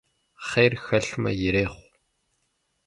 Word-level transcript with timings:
Хъер 0.47 0.73
хэлъмэ, 0.83 1.31
ирехъу. 1.45 1.87